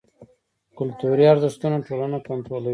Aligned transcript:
کلتوري 0.77 1.25
ارزښتونه 1.33 1.77
ټولنه 1.87 2.17
کنټرولوي. 2.27 2.69